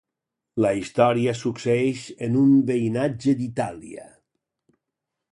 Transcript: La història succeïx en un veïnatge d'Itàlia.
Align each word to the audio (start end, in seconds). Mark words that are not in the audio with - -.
La 0.63 0.69
història 0.77 1.33
succeïx 1.41 2.05
en 2.27 2.39
un 2.43 2.55
veïnatge 2.69 3.35
d'Itàlia. 3.41 4.07